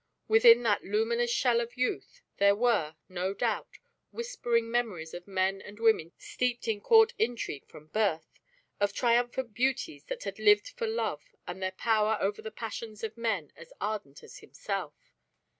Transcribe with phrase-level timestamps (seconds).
[0.27, 3.77] Within that luminous shell of youth there were, no doubt,
[4.11, 8.39] whispering memories of men and women steeped in court intrigue from birth,
[8.79, 13.15] of triumphant beauties that had lived for love and their power over the passions of
[13.15, 14.95] men as ardent as himself.